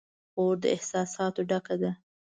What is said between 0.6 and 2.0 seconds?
د احساساتو ډکه ده.